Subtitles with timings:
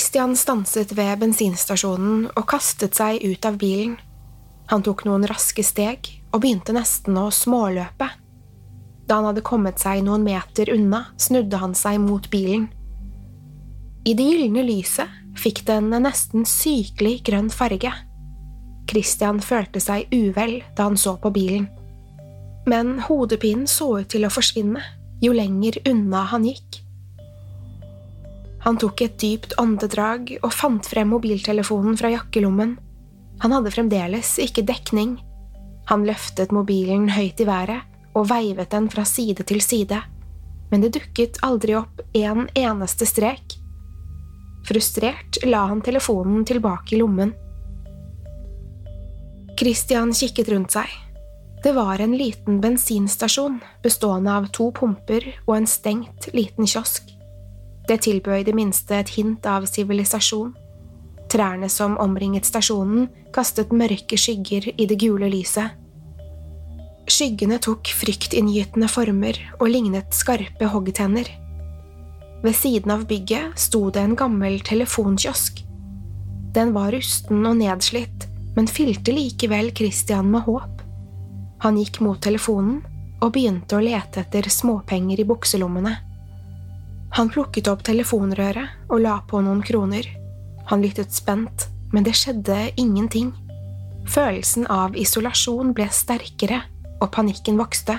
[0.00, 3.98] Christian stanset ved bensinstasjonen og kastet seg ut av bilen.
[4.72, 8.08] Han tok noen raske steg og begynte nesten å småløpe.
[9.04, 12.70] Da han hadde kommet seg noen meter unna, snudde han seg mot bilen.
[14.08, 17.92] I det gylne lyset fikk den en nesten sykelig grønn farge.
[18.88, 21.68] Christian følte seg uvel da han så på bilen.
[22.64, 24.80] Men hodepinen så ut til å forsvinne
[25.20, 26.79] jo lenger unna han gikk.
[28.64, 32.76] Han tok et dypt åndedrag og fant frem mobiltelefonen fra jakkelommen.
[33.40, 35.16] Han hadde fremdeles ikke dekning.
[35.88, 37.86] Han løftet mobilen høyt i været
[38.18, 40.00] og veivet den fra side til side,
[40.70, 43.56] men det dukket aldri opp en eneste strek.
[44.68, 47.32] Frustrert la han telefonen tilbake i lommen.
[49.58, 50.90] Christian kikket rundt seg.
[51.60, 57.09] Det var en liten bensinstasjon bestående av to pumper og en stengt liten kiosk.
[57.90, 60.52] Det tilbød i det minste et hint av sivilisasjon.
[61.30, 65.74] Trærne som omringet stasjonen, kastet mørke skygger i det gule lyset.
[67.10, 71.26] Skyggene tok fryktinngytende former og lignet skarpe hoggtenner.
[72.44, 75.64] Ved siden av bygget sto det en gammel telefonkiosk.
[76.54, 80.84] Den var rusten og nedslitt, men fylte likevel Christian med håp.
[81.66, 82.78] Han gikk mot telefonen
[83.18, 85.96] og begynte å lete etter småpenger i bukselommene.
[87.16, 90.06] Han plukket opp telefonrøret og la på noen kroner.
[90.70, 93.32] Han lyttet spent, men det skjedde ingenting.
[94.10, 96.62] Følelsen av isolasjon ble sterkere,
[97.00, 97.96] og panikken vokste.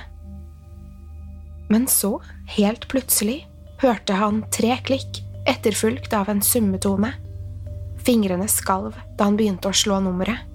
[1.71, 2.19] Men så,
[2.55, 3.41] helt plutselig,
[3.81, 7.13] hørte han tre klikk, etterfulgt av en summetone.
[8.05, 10.47] Fingrene skalv da han begynte å slå nummeret.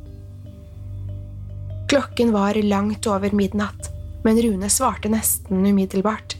[1.90, 3.90] Klokken var langt over midnatt,
[4.24, 6.35] men Rune svarte nesten umiddelbart.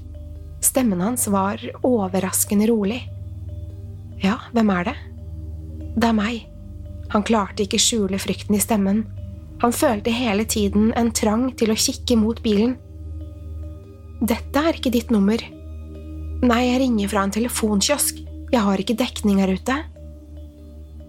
[0.76, 1.56] Stemmen hans var
[1.88, 2.98] overraskende rolig.
[4.20, 4.92] Ja, hvem er det?
[5.97, 6.42] Det er meg.
[7.14, 8.98] Han klarte ikke skjule frykten i stemmen.
[9.62, 12.75] Han følte hele tiden en trang til å kikke mot bilen.
[14.20, 15.41] Dette er ikke ditt nummer.
[16.45, 18.21] Nei, jeg ringer fra en telefonkiosk.
[18.53, 19.78] Jeg har ikke dekning her ute.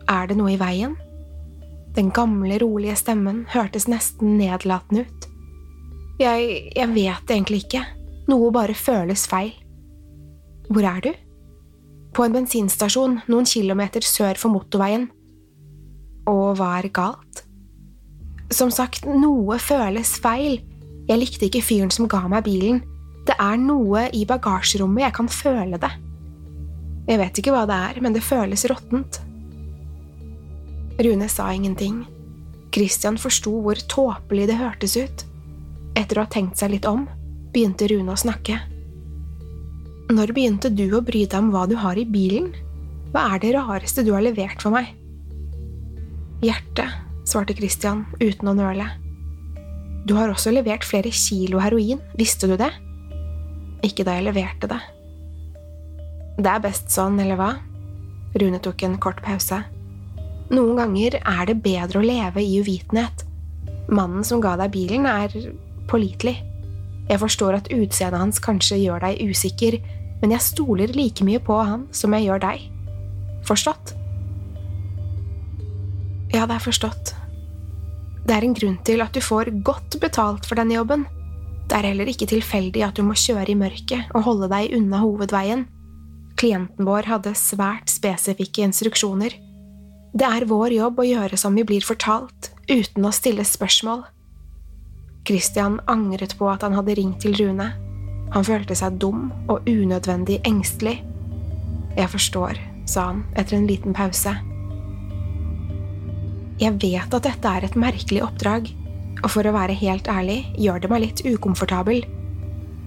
[0.08, 0.96] Er det noe i veien?
[2.00, 5.32] Den gamle, rolige stemmen hørtes nesten nedlatende ut.
[6.24, 6.72] Jeg…
[6.72, 7.84] jeg vet egentlig ikke.
[8.28, 9.54] Noe bare føles feil.
[10.68, 11.12] Hvor er du?
[12.16, 15.08] På en bensinstasjon noen kilometer sør for motorveien.
[16.28, 17.44] Og hva er galt?
[18.52, 20.60] Som sagt, noe føles feil.
[21.08, 22.82] Jeg likte ikke fyren som ga meg bilen.
[23.28, 25.94] Det er noe i bagasjerommet, jeg kan føle det.
[27.08, 29.22] Jeg vet ikke hva det er, men det føles råttent.
[31.00, 32.02] Rune sa ingenting.
[32.76, 35.24] Christian forsto hvor tåpelig det hørtes ut.
[35.96, 37.06] Etter å ha tenkt seg litt om,
[37.58, 38.60] begynte Rune å snakke.
[40.14, 42.52] Når begynte du å bry deg om hva du har i bilen?
[43.10, 44.92] Hva er det rareste du har levert for meg?
[46.46, 46.94] Hjertet,
[47.26, 48.86] svarte Christian uten å nøle.
[50.08, 52.70] Du har også levert flere kilo heroin, visste du det?
[53.84, 54.80] Ikke da jeg leverte det.
[56.38, 57.56] Det er best sånn, eller hva?
[58.38, 59.64] Rune tok en kort pause.
[60.54, 63.26] Noen ganger er det bedre å leve i uvitenhet.
[63.90, 65.34] Mannen som ga deg bilen, er
[65.90, 66.38] pålitelig.
[67.08, 69.80] Jeg forstår at utseendet hans kanskje gjør deg usikker,
[70.22, 72.66] men jeg stoler like mye på han som jeg gjør deg.
[73.48, 73.94] Forstått?
[76.36, 77.14] Ja, det er forstått.
[78.28, 81.06] Det er en grunn til at du får godt betalt for denne jobben.
[81.68, 85.00] Det er heller ikke tilfeldig at du må kjøre i mørket og holde deg unna
[85.04, 85.66] hovedveien.
[86.38, 89.34] Klienten vår hadde svært spesifikke instruksjoner.
[90.18, 94.04] Det er vår jobb å gjøre som vi blir fortalt, uten å stille spørsmål.
[95.28, 97.72] Christian angret på at han hadde ringt til Rune.
[98.34, 101.02] Han følte seg dum og unødvendig engstelig.
[101.98, 104.34] Jeg forstår, sa han etter en liten pause.
[106.58, 108.72] Jeg vet at dette er et merkelig oppdrag,
[109.24, 112.02] og for å være helt ærlig gjør det meg litt ukomfortabel.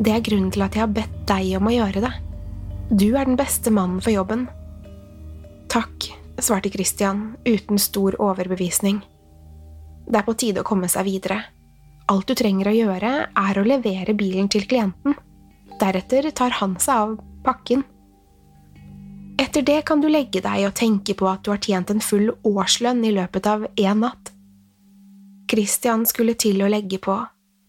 [0.00, 2.12] Det er grunnen til at jeg har bedt deg om å gjøre det.
[2.90, 4.48] Du er den beste mannen for jobben.
[5.70, 6.08] Takk,
[6.43, 9.02] svarte Christian uten stor overbevisning.
[10.10, 11.44] Det er på tide å komme seg videre.
[12.10, 15.14] Alt du trenger å gjøre, er å levere bilen til klienten.
[15.78, 17.12] Deretter tar han seg av
[17.46, 17.84] pakken.
[19.40, 22.32] Etter det kan du legge deg og tenke på at du har tjent en full
[22.44, 24.34] årslønn i løpet av én natt.
[25.50, 27.16] Christian skulle til å legge på,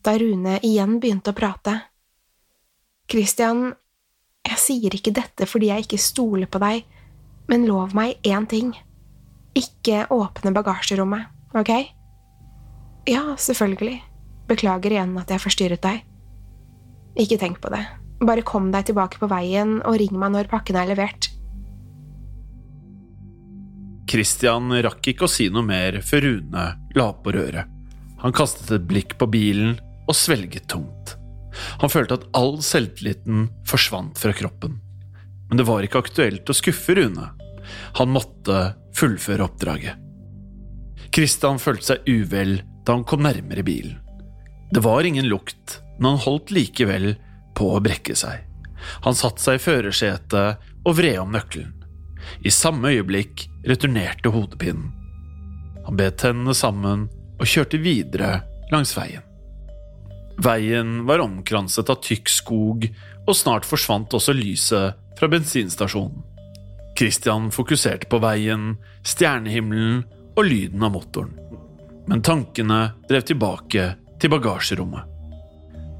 [0.01, 1.77] da Rune igjen begynte å prate.
[3.09, 3.71] Christian,
[4.45, 6.83] jeg sier ikke dette fordi jeg ikke stoler på deg,
[7.49, 8.73] men lov meg én ting.
[9.57, 11.73] Ikke åpne bagasjerommet, ok?
[13.09, 14.10] Ja, selvfølgelig.
[14.51, 16.01] Beklager igjen at jeg forstyrret deg.
[17.19, 17.83] Ikke tenk på det.
[18.21, 21.31] Bare kom deg tilbake på veien og ring meg når pakken er levert.
[24.11, 26.65] Christian rakk ikke å si noe mer før Rune
[26.99, 27.69] la på røret.
[28.21, 31.15] Han kastet et blikk på bilen og svelget tungt.
[31.81, 34.77] Han følte at all selvtilliten forsvant fra kroppen.
[35.49, 37.31] Men det var ikke aktuelt å skuffe Rune.
[37.99, 38.59] Han måtte
[38.97, 39.95] fullføre oppdraget.
[41.11, 44.00] Christian følte seg uvel da han kom nærmere bilen.
[44.71, 47.15] Det var ingen lukt, men han holdt likevel
[47.55, 48.45] på å brekke seg.
[49.03, 51.73] Han satte seg i førersetet og vred om nøkkelen.
[52.45, 54.93] I samme øyeblikk returnerte hodepinen.
[55.85, 57.07] Han bet tennene sammen
[57.41, 58.41] og kjørte videre
[58.71, 59.25] langs veien.
[60.41, 62.87] Veien var omkranset av tykk skog,
[63.27, 66.23] og snart forsvant også lyset fra bensinstasjonen.
[66.97, 70.03] Christian fokuserte på veien, stjernehimmelen
[70.37, 71.35] og lyden av motoren.
[72.07, 72.79] Men tankene
[73.09, 73.85] drev tilbake
[74.21, 75.07] til bagasjerommet.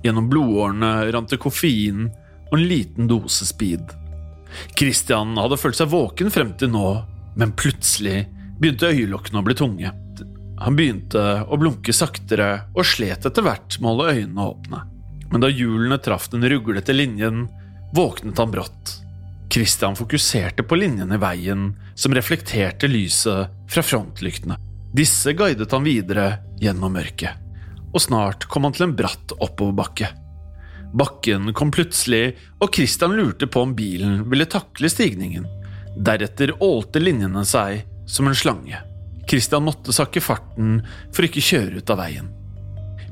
[0.06, 2.07] Gjennom blodårene rant det koffein
[2.51, 3.94] og en liten dose speed.
[4.77, 6.88] Christian hadde følt seg våken frem til nå,
[7.39, 8.25] men plutselig
[8.59, 9.91] begynte øyelokkene å bli tunge.
[10.62, 14.81] Han begynte å blunke saktere og slet etter hvert med å holde øynene åpne.
[15.31, 17.47] Men da hjulene traff den ruglete linjen,
[17.95, 18.97] våknet han brått.
[19.51, 24.59] Christian fokuserte på linjen i veien som reflekterte lyset fra frontlyktene.
[24.95, 26.27] Disse guidet han videre
[26.59, 27.39] gjennom mørket,
[27.91, 30.09] og snart kom han til en bratt oppoverbakke.
[30.91, 35.48] Bakken kom plutselig, og Christian lurte på om bilen ville takle stigningen.
[35.95, 38.79] Deretter ålte linjene seg som en slange.
[39.29, 40.81] Christian måtte sakke farten
[41.13, 42.27] for ikke kjøre ut av veien.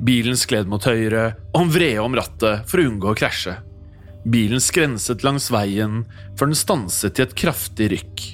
[0.03, 3.55] Bilen skled mot høyre, og han vred om rattet for å unngå å krasje.
[4.27, 6.03] Bilen skrenset langs veien
[6.39, 8.25] før den stanset i et kraftig rykk.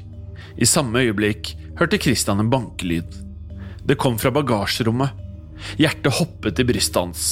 [0.57, 3.21] I samme øyeblikk hørte Christian en bankelyd.
[3.85, 5.25] Det kom fra bagasjerommet.
[5.79, 7.25] Hjertet hoppet i brystet hans.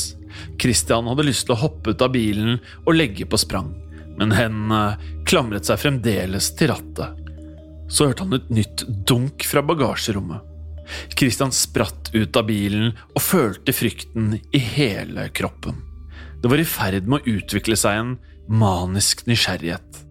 [0.61, 3.71] Christian hadde lyst til å hoppe ut av bilen og legge på sprang,
[4.17, 4.97] men hendene
[5.29, 7.19] klamret seg fremdeles til rattet.
[7.91, 10.41] Så hørte han et nytt dunk fra bagasjerommet.
[11.15, 15.77] Christian spratt ut av bilen og følte frykten i hele kroppen.
[16.41, 18.15] Det var i ferd med å utvikle seg en
[18.51, 20.01] manisk nysgjerrighet.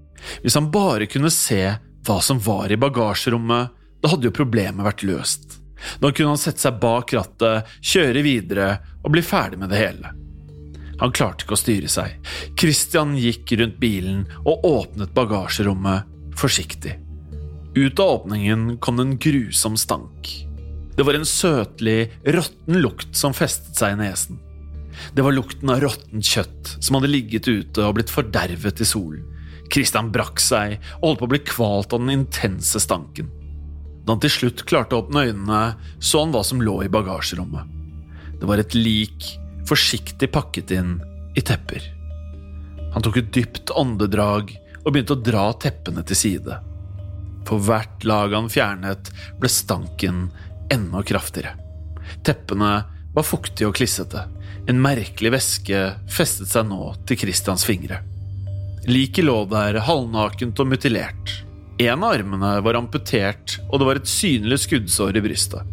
[0.45, 1.61] Hvis han bare kunne se
[2.07, 5.62] hva som var i bagasjerommet, da hadde jo problemet vært løst.
[6.01, 8.69] Da kunne han sette seg bak rattet, kjøre videre
[9.03, 10.13] og bli ferdig med det hele.
[11.03, 12.15] Han klarte ikke å styre seg.
[12.61, 16.95] Christian gikk rundt bilen og åpnet bagasjerommet forsiktig.
[17.75, 20.31] Ut av åpningen kom det en grusom stank.
[20.97, 24.39] Det var en søtlig, råtten lukt som festet seg i nesen.
[25.17, 29.25] Det var lukten av råttent kjøtt som hadde ligget ute og blitt fordervet i solen.
[29.73, 33.31] Christian brakk seg og holdt på å bli kvalt av den intense stanken.
[34.03, 35.63] Da han til slutt klarte å åpne øynene,
[36.03, 37.79] så han hva som lå i bagasjerommet.
[38.41, 39.29] Det var et lik
[39.69, 40.97] forsiktig pakket inn
[41.39, 41.85] i tepper.
[42.93, 44.51] Han tok et dypt åndedrag
[44.83, 46.59] og begynte å dra teppene til side.
[47.47, 50.27] For hvert lag han fjernet, ble stanken
[50.73, 51.55] enda kraftigere.
[52.27, 52.73] Teppene
[53.15, 54.27] var fuktige og klissete.
[54.71, 58.03] En merkelig væske festet seg nå til Christians fingre.
[58.89, 61.35] Liket lå der halvnakent og mutilert.
[61.81, 65.69] En av armene var amputert, og det var et synlig skuddsår i brystet.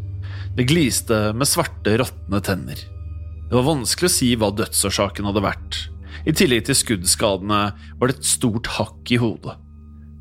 [0.56, 2.80] Det gliste med svarte, råtne tenner.
[3.50, 5.80] Det var vanskelig å si hva dødsårsaken hadde vært.
[6.28, 7.62] I tillegg til skuddskadene
[8.00, 9.56] var det et stort hakk i hodet.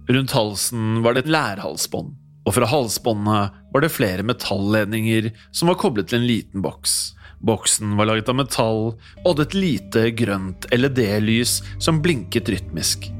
[0.08, 2.14] Rundt halsen var det et lærhalsbånd,
[2.49, 6.97] og fra halsbåndet var det flere metalledninger som var koblet til en liten boks.
[7.44, 13.11] Boksen var laget av metall og hadde et lite, grønt LED-lys som blinket rytmisk.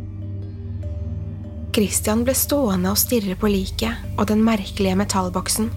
[1.79, 5.69] Christian ble stående og stirre på liket og den merkelige metallboksen.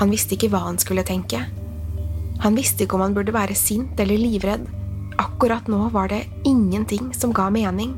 [0.00, 1.44] Han visste ikke hva han skulle tenke.
[2.42, 4.64] Han visste ikke om han burde være sint eller livredd.
[5.22, 7.94] Akkurat nå var det ingenting som ga mening.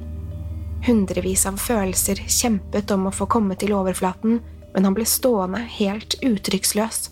[0.85, 4.43] Hundrevis av følelser kjempet om å få komme til overflaten,
[4.75, 7.07] men han ble stående helt uttrykksløs.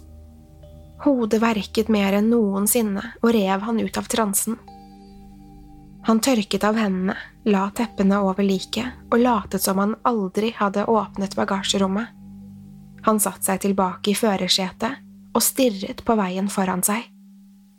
[1.09, 4.61] Hodet verket mer enn noensinne og rev han ut av transen.
[6.05, 11.37] Han tørket av hendene, la teppene over liket og latet som han aldri hadde åpnet
[11.37, 12.09] bagasjerommet.
[13.05, 15.03] Han satte seg tilbake i førersetet
[15.35, 17.05] og stirret på veien foran seg.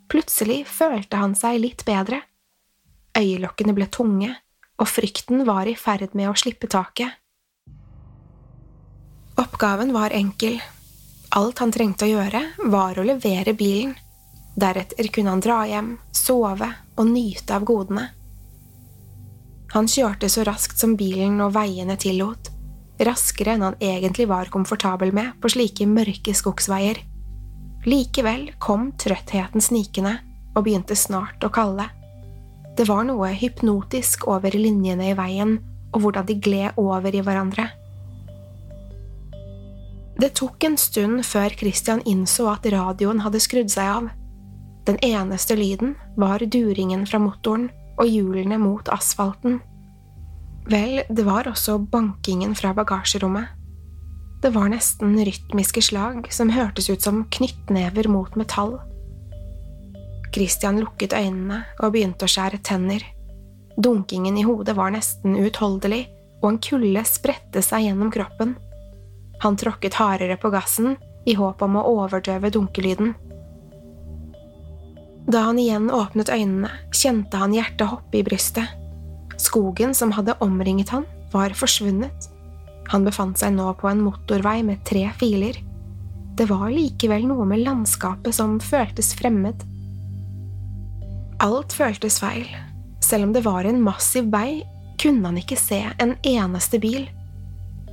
[0.06, 2.20] Plutselig følte han seg litt bedre.
[3.18, 4.30] Øyelokkene ble tunge,
[4.78, 7.16] og frykten var i ferd med å slippe taket.
[9.40, 10.60] Oppgaven var enkel.
[11.36, 13.96] Alt han trengte å gjøre, var å levere bilen.
[14.56, 18.06] Deretter kunne han dra hjem, sove og nyte av godene.
[19.76, 22.48] Han kjørte så raskt som bilen og veiene tillot,
[23.04, 27.02] raskere enn han egentlig var komfortabel med på slike mørke skogsveier.
[27.84, 30.14] Likevel kom trøttheten snikende
[30.54, 31.90] og begynte snart å kalle.
[32.76, 35.58] Det var noe hypnotisk over linjene i veien
[35.92, 37.68] og hvordan de gled over i hverandre.
[40.16, 44.12] Det tok en stund før Christian innså at radioen hadde skrudd seg av.
[44.88, 49.60] Den eneste lyden var duringen fra motoren og hjulene mot asfalten.
[50.66, 53.52] Vel, det var også bankingen fra bagasjerommet.
[54.42, 58.76] Det var nesten rytmiske slag som hørtes ut som knyttnever mot metall.
[60.34, 63.04] Christian lukket øynene og begynte å skjære tenner.
[63.80, 66.06] Dunkingen i hodet var nesten uutholdelig,
[66.42, 68.54] og en kulde spredte seg gjennom kroppen.
[69.42, 73.14] Han tråkket hardere på gassen i håp om å overdøve dunkelyden.
[75.26, 78.70] Da han igjen åpnet øynene, kjente han hjertet hoppe i brystet.
[79.42, 82.28] Skogen som hadde omringet han, var forsvunnet.
[82.92, 85.58] Han befant seg nå på en motorvei med tre filer.
[86.38, 89.64] Det var likevel noe med landskapet som føltes fremmed.
[91.42, 92.46] Alt føltes feil.
[93.02, 94.62] Selv om det var en massiv vei,
[95.00, 97.08] kunne han ikke se en eneste bil.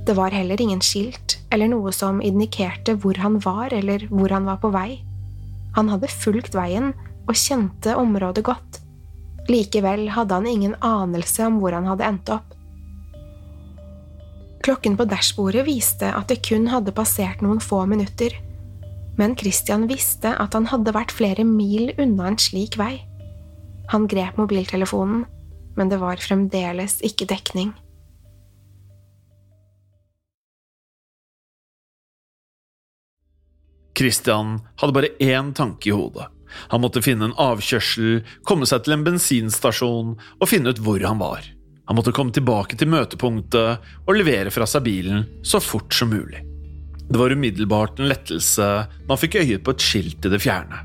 [0.04, 4.46] Det var heller ingen skilt eller noe som indikerte hvor han var eller hvor han
[4.48, 5.00] var på vei.
[5.74, 6.92] Han hadde fulgt veien
[7.28, 8.80] og kjente området godt.
[9.50, 12.54] Likevel hadde han ingen anelse om hvor han hadde endt opp.
[14.64, 18.32] Klokken på dashbordet viste at det kun hadde passert noen få minutter,
[19.20, 22.96] men Christian visste at han hadde vært flere mil unna en slik vei.
[23.92, 25.26] Han grep mobiltelefonen,
[25.76, 27.74] men det var fremdeles ikke dekning.
[33.94, 36.33] Christian hadde bare én tanke i hodet.
[36.72, 41.20] Han måtte finne en avkjørsel, komme seg til en bensinstasjon og finne ut hvor han
[41.22, 41.44] var.
[41.84, 46.40] Han måtte komme tilbake til møtepunktet og levere fra seg bilen så fort som mulig.
[47.04, 50.80] Det var umiddelbart en lettelse da han fikk øye på et skilt i det fjerne.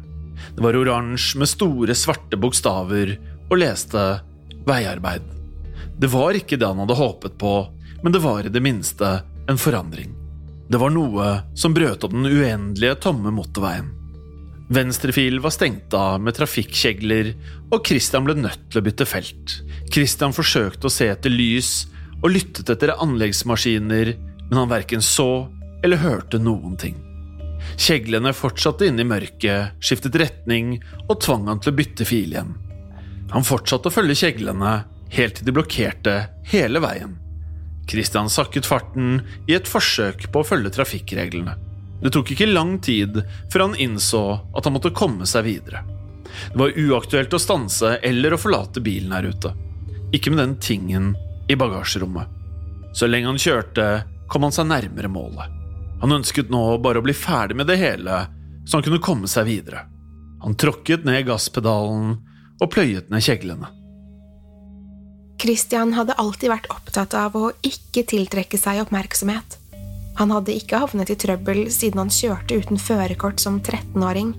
[0.56, 3.16] Det var oransje med store, svarte bokstaver
[3.48, 4.06] og leste
[4.68, 5.24] veiarbeid.
[6.00, 7.54] Det var ikke det han hadde håpet på,
[8.04, 10.12] men det var i det minste en forandring.
[10.70, 13.90] Det var noe som brøt opp den uendelige, tomme motorveien.
[14.70, 17.32] Venstrefil var stengt av med trafikkjegler,
[17.74, 19.56] og Christian ble nødt til å bytte felt.
[19.90, 21.88] Christian forsøkte å se etter lys
[22.20, 24.12] og lyttet etter anleggsmaskiner,
[24.46, 25.48] men han verken så
[25.82, 27.00] eller hørte noen ting.
[27.82, 30.76] Kjeglene fortsatte inn i mørket, skiftet retning
[31.08, 32.54] og tvang han til å bytte fil igjen.
[33.34, 34.84] Han fortsatte å følge kjeglene,
[35.16, 36.16] helt til de blokkerte
[36.52, 37.18] hele veien.
[37.90, 41.58] Christian sakket farten i et forsøk på å følge trafikkreglene.
[42.02, 44.24] Det tok ikke lang tid før han innså
[44.56, 45.84] at han måtte komme seg videre.
[46.54, 49.52] Det var uaktuelt å stanse eller å forlate bilen her ute.
[50.16, 51.12] Ikke med den tingen
[51.50, 52.28] i bagasjerommet.
[52.94, 53.88] Så lenge han kjørte,
[54.30, 55.58] kom han seg nærmere målet.
[56.02, 58.24] Han ønsket nå bare å bli ferdig med det hele,
[58.66, 59.84] så han kunne komme seg videre.
[60.46, 62.16] Han tråkket ned gasspedalen
[62.60, 63.74] og pløyet ned kjeglene.
[65.40, 69.59] Christian hadde alltid vært opptatt av å ikke tiltrekke seg oppmerksomhet.
[70.20, 74.34] Han hadde ikke havnet i trøbbel siden han kjørte uten førerkort som 13-åring.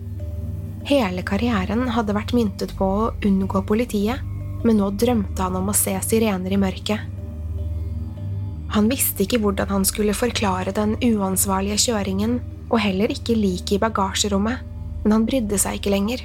[0.88, 4.20] Hele karrieren hadde vært myntet på å unngå politiet,
[4.60, 7.06] men nå drømte han om å se sirener i mørket.
[8.76, 12.36] Han visste ikke hvordan han skulle forklare den uansvarlige kjøringen,
[12.70, 14.60] og heller ikke liket i bagasjerommet,
[15.02, 16.22] men han brydde seg ikke lenger.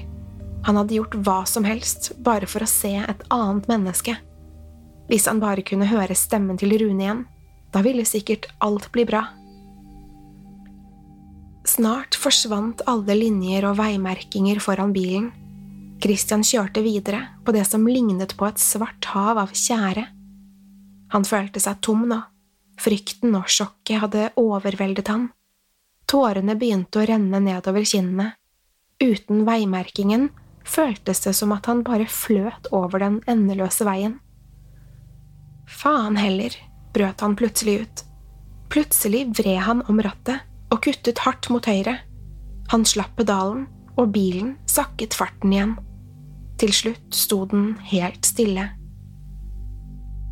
[0.67, 4.17] Han hadde gjort hva som helst bare for å se et annet menneske.
[5.07, 7.25] Hvis han bare kunne høre stemmen til Rune igjen,
[7.73, 9.23] da ville sikkert alt bli bra.
[11.65, 15.31] Snart forsvant alle linjer og veimerkinger foran bilen.
[16.03, 20.05] Christian kjørte videre på det som lignet på et svart hav av tjære.
[21.15, 22.19] Han følte seg tom nå.
[22.77, 25.29] Frykten og sjokket hadde overveldet han.
[26.05, 28.35] Tårene begynte å renne nedover kinnene.
[29.01, 30.29] Uten veimerkingen
[30.67, 34.19] føltes det som at han bare fløt over den endeløse veien.
[35.65, 36.53] Faen heller,
[36.93, 38.03] brøt han plutselig ut.
[38.69, 41.99] Plutselig vred han om rattet og kuttet hardt mot høyre.
[42.73, 45.75] Han slapp pedalen, og bilen sakket farten igjen.
[46.59, 48.69] Til slutt sto den helt stille.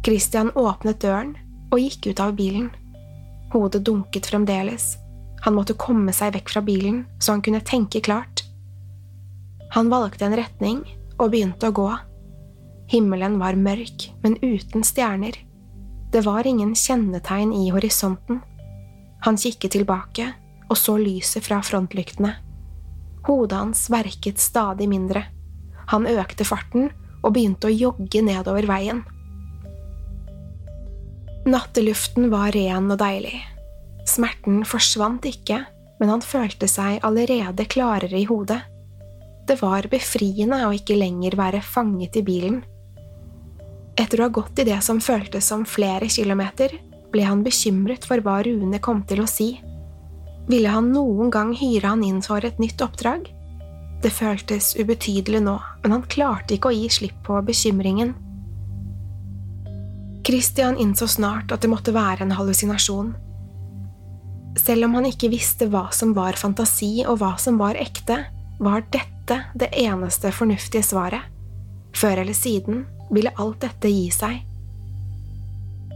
[0.03, 1.35] Christian åpnet døren
[1.71, 2.69] og gikk ut av bilen.
[3.53, 4.97] Hodet dunket fremdeles.
[5.43, 8.43] Han måtte komme seg vekk fra bilen så han kunne tenke klart.
[9.75, 10.83] Han valgte en retning
[11.17, 11.89] og begynte å gå.
[12.91, 15.37] Himmelen var mørk, men uten stjerner.
[16.13, 18.43] Det var ingen kjennetegn i horisonten.
[19.23, 20.31] Han kikket tilbake
[20.69, 22.33] og så lyset fra frontlyktene.
[23.27, 25.25] Hodet hans verket stadig mindre.
[25.91, 26.89] Han økte farten
[27.23, 29.03] og begynte å jogge nedover veien.
[31.47, 33.37] Natteluften var ren og deilig.
[34.07, 35.61] Smerten forsvant ikke,
[35.99, 38.59] men han følte seg allerede klarere i hodet.
[39.47, 42.61] Det var befriende å ikke lenger være fanget i bilen.
[43.99, 46.75] Etter å ha gått i det som føltes som flere kilometer,
[47.13, 49.53] ble han bekymret for hva Rune kom til å si.
[50.49, 53.29] Ville han noen gang hyre han inn for et nytt oppdrag?
[54.03, 58.11] Det føltes ubetydelig nå, men han klarte ikke å gi slipp på bekymringen.
[60.27, 63.13] Christian innså snart at det måtte være en hallusinasjon.
[64.59, 68.19] Selv om han ikke visste hva som var fantasi og hva som var ekte,
[68.63, 71.31] var dette det eneste fornuftige svaret.
[71.95, 74.41] Før eller siden ville alt dette gi seg.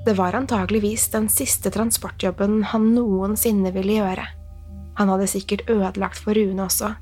[0.07, 4.23] Det var antageligvis den siste transportjobben han noensinne ville gjøre.
[4.95, 6.93] Han hadde sikkert ødelagt for Rune også.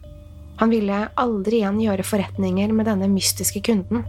[0.58, 4.02] Han ville aldri igjen gjøre forretninger med denne mystiske kunden.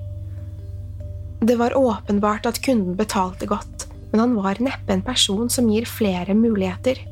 [1.44, 5.84] Det var åpenbart at kunden betalte godt, men han var neppe en person som gir
[5.84, 7.02] flere muligheter.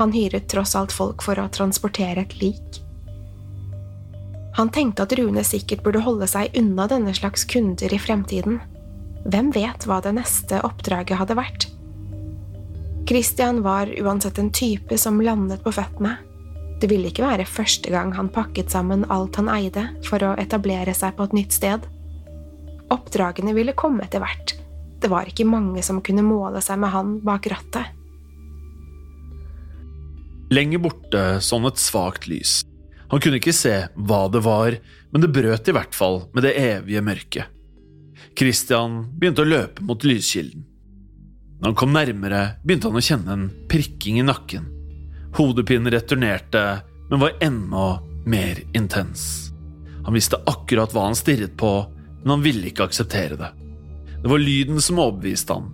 [0.00, 2.80] Han hyret tross alt folk for å transportere et lik.
[4.58, 8.58] Han tenkte at Rune sikkert burde holde seg unna denne slags kunder i fremtiden.
[9.28, 11.66] Hvem vet hva det neste oppdraget hadde vært?
[13.08, 16.14] Christian var uansett en type som landet på føttene.
[16.80, 20.94] Det ville ikke være første gang han pakket sammen alt han eide for å etablere
[20.96, 21.84] seg på et nytt sted.
[22.94, 24.54] Oppdragene ville komme etter hvert.
[25.02, 27.92] Det var ikke mange som kunne måle seg med han bak rattet.
[30.48, 32.62] Lenger borte sånn et svakt lys.
[33.12, 34.80] Han kunne ikke se hva det var,
[35.12, 37.57] men det brøt i hvert fall med det evige mørket.
[38.38, 40.64] Christian begynte å løpe mot lyskilden.
[41.58, 44.68] Når han kom nærmere, begynte han å kjenne en prikking i nakken.
[45.34, 46.62] Hodepinen returnerte,
[47.10, 47.86] men var enda
[48.28, 49.50] mer intens.
[50.06, 51.72] Han visste akkurat hva han stirret på,
[52.22, 53.50] men han ville ikke akseptere det.
[54.22, 55.72] Det var lyden som overbeviste han.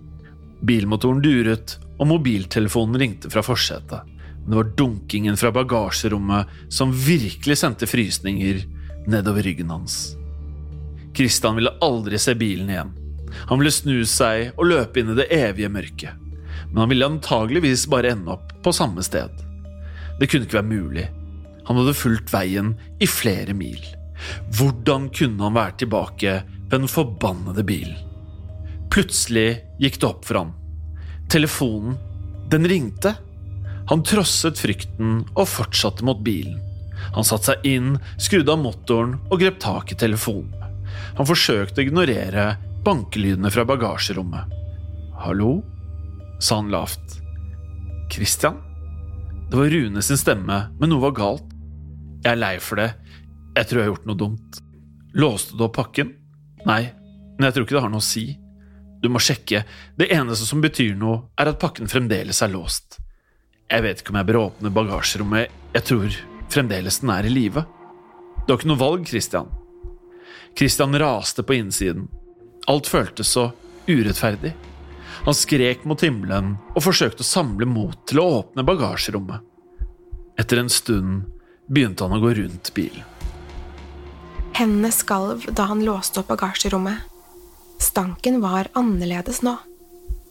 [0.64, 7.56] Bilmotoren duret, og mobiltelefonen ringte fra forsetet men det var dunkingen fra bagasjerommet som virkelig
[7.58, 8.60] sendte frysninger
[9.08, 10.16] nedover ryggen hans.
[11.14, 12.92] Kristian ville aldri se bilen igjen.
[13.48, 16.22] Han ville snu seg og løpe inn i det evige mørket.
[16.70, 19.30] Men han ville antageligvis bare ende opp på samme sted.
[20.18, 21.06] Det kunne ikke være mulig.
[21.68, 23.80] Han hadde fulgt veien i flere mil.
[24.56, 27.96] Hvordan kunne han være tilbake ved den forbannede bilen?
[28.94, 30.52] Plutselig gikk det opp for ham.
[31.32, 31.96] Telefonen,
[32.52, 33.14] den ringte.
[33.90, 36.60] Han trosset frykten og fortsatte mot bilen.
[37.14, 40.63] Han satte seg inn, skrudde av motoren og grep tak i telefonen.
[41.18, 42.46] Han forsøkte å ignorere
[42.84, 44.60] bankelydene fra bagasjerommet.
[45.24, 45.62] Hallo?
[46.42, 47.20] sa han lavt.
[48.12, 48.58] Christian?
[49.50, 51.52] Det var Rune sin stemme, men noe var galt.
[52.24, 52.90] Jeg er lei for det.
[53.54, 54.60] Jeg tror jeg har gjort noe dumt.
[55.14, 56.10] Låste du opp pakken?
[56.66, 56.82] Nei,
[57.36, 58.26] men jeg tror ikke det har noe å si.
[59.00, 59.62] Du må sjekke.
[60.00, 62.98] Det eneste som betyr noe, er at pakken fremdeles er låst.
[63.70, 65.52] Jeg vet ikke om jeg bør åpne bagasjerommet.
[65.76, 66.16] Jeg tror
[66.52, 67.64] fremdeles den er i live.
[68.44, 69.48] Du har ikke noe valg, Christian.
[70.58, 72.08] Christian raste på innsiden.
[72.66, 73.50] Alt føltes så
[73.86, 74.54] urettferdig.
[75.24, 79.40] Han skrek mot himmelen og forsøkte å samle mot til å åpne bagasjerommet.
[80.40, 81.24] Etter en stund
[81.70, 83.04] begynte han å gå rundt bilen.
[84.54, 87.10] Hendene skalv da han låste opp bagasjerommet.
[87.82, 89.56] Stanken var annerledes nå.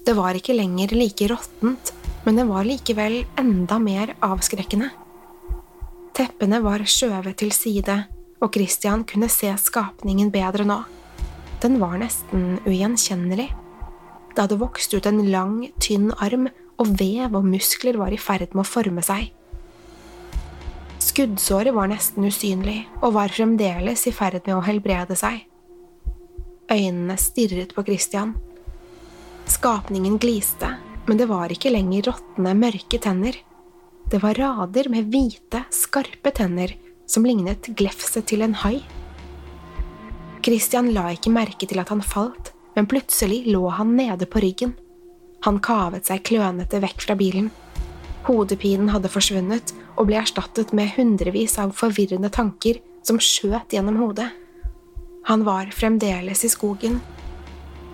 [0.05, 4.89] Det var ikke lenger like råttent, men det var likevel enda mer avskrekkende.
[6.13, 7.95] Teppene var skjøvet til side,
[8.43, 10.81] og Christian kunne se skapningen bedre nå.
[11.63, 13.47] Den var nesten ugjenkjennelig.
[14.33, 16.49] Det hadde vokst ut en lang, tynn arm,
[16.81, 19.29] og vev og muskler var i ferd med å forme seg.
[21.03, 25.43] Skuddsåret var nesten usynlig og var fremdeles i ferd med å helbrede seg.
[26.71, 28.33] Øynene stirret på Christian.
[29.45, 30.71] Skapningen gliste,
[31.05, 33.37] men det var ikke lenger råtne, mørke tenner.
[34.09, 36.73] Det var rader med hvite, skarpe tenner
[37.05, 38.81] som lignet glefset til en hai.
[40.43, 44.73] Christian la ikke merke til at han falt, men plutselig lå han nede på ryggen.
[45.45, 47.49] Han kavet seg klønete vekk fra bilen.
[48.27, 54.29] Hodepinen hadde forsvunnet og ble erstattet med hundrevis av forvirrende tanker som skjøt gjennom hodet.
[55.27, 56.99] Han var fremdeles i skogen.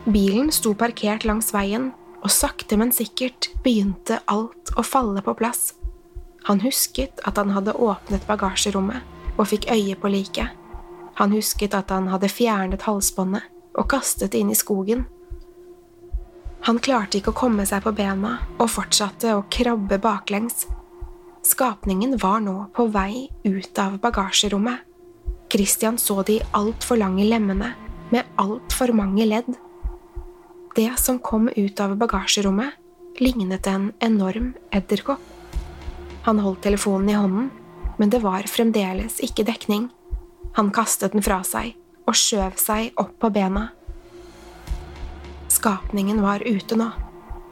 [0.09, 5.73] Bilen sto parkert langs veien, og sakte, men sikkert begynte alt å falle på plass.
[6.47, 10.55] Han husket at han hadde åpnet bagasjerommet og fikk øye på liket.
[11.19, 13.43] Han husket at han hadde fjernet halsbåndet
[13.79, 15.05] og kastet det inn i skogen.
[16.67, 20.65] Han klarte ikke å komme seg på bena og fortsatte å krabbe baklengs.
[21.45, 24.83] Skapningen var nå på vei ut av bagasjerommet.
[25.49, 27.71] Christian så de altfor lange lemmene
[28.11, 29.49] med altfor mange ledd.
[30.75, 32.75] Det som kom ut av bagasjerommet,
[33.19, 35.23] lignet en enorm edderkopp.
[36.27, 37.49] Han holdt telefonen i hånden,
[37.97, 39.89] men det var fremdeles ikke dekning.
[40.57, 41.75] Han kastet den fra seg
[42.09, 43.69] og skjøv seg opp på bena.
[45.49, 46.89] Skapningen var ute nå.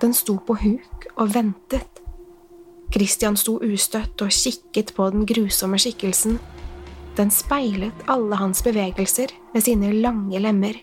[0.01, 2.01] Den sto på huk og ventet.
[2.93, 6.37] Christian sto ustøtt og kikket på den grusomme skikkelsen.
[7.17, 10.77] Den speilet alle hans bevegelser med sine lange lemmer.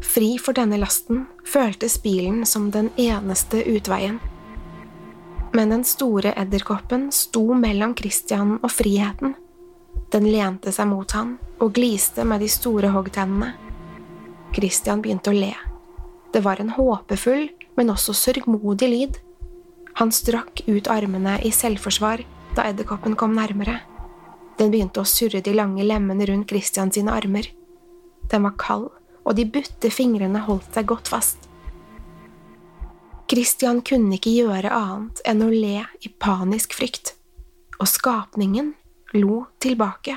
[0.00, 4.18] Fri for denne lasten føltes bilen som den eneste utveien.
[5.52, 9.34] Men den store edderkoppen sto mellom Christian og friheten.
[10.10, 13.52] Den lente seg mot han og gliste med de store hoggtennene.
[14.54, 15.52] Christian begynte å le.
[16.30, 19.18] Det var en håpefull, men også sørgmodig lyd.
[19.98, 22.22] Han strakk ut armene i selvforsvar
[22.54, 23.80] da edderkoppen kom nærmere.
[24.58, 27.46] Den begynte å surre de lange lemmene rundt Christian sine armer.
[28.30, 28.90] Den var kald,
[29.24, 31.49] og de butte fingrene holdt seg godt fast.
[33.30, 37.12] Christian kunne ikke gjøre annet enn å le i panisk frykt,
[37.78, 38.72] og skapningen
[39.14, 40.16] lo tilbake.